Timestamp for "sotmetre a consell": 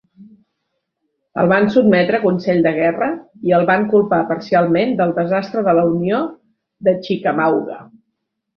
1.75-2.63